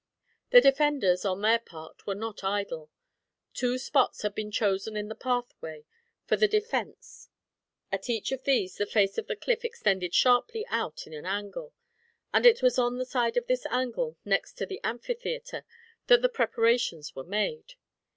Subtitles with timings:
[0.49, 2.89] The defenders, on their part, were not idle.
[3.53, 5.85] Two spots had been chosen in the pathway
[6.25, 7.29] for the defense
[7.91, 11.75] At each of these the face of the cliff extended sharply out in an angle,
[12.33, 15.65] and it was on the side of this angle next to the amphitheater
[16.07, 17.75] that the preparations were made.